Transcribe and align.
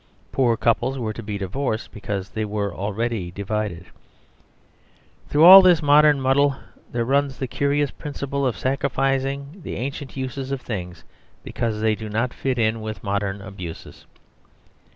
Poor 0.31 0.57
couples 0.57 0.97
were 0.97 1.13
to 1.13 1.21
be 1.21 1.37
divorced 1.37 1.91
because 1.91 2.29
they 2.29 2.43
were 2.43 2.73
already 2.73 3.29
divided. 3.29 3.85
Through 5.29 5.43
all 5.43 5.61
this 5.61 5.83
modern 5.83 6.19
muddle 6.19 6.55
there 6.91 7.05
runs 7.05 7.37
the 7.37 7.45
curious 7.45 7.91
principle 7.91 8.43
of 8.43 8.57
sacrificing 8.57 9.61
the 9.63 9.75
ancient 9.75 10.17
uses 10.17 10.51
of 10.51 10.61
things 10.61 11.03
because 11.43 11.81
they 11.81 11.93
do 11.93 12.09
not 12.09 12.33
fit 12.33 12.57
in 12.57 12.81
with 12.81 13.01
the 13.01 13.05
modern 13.05 13.43
abuses. 13.43 14.07